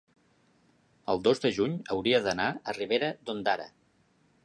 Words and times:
el 1.13 1.21
dos 1.27 1.43
de 1.45 1.53
juny 1.59 1.77
hauria 1.97 2.25
d'anar 2.27 2.51
a 2.73 2.77
Ribera 2.81 3.15
d'Ondara. 3.29 3.73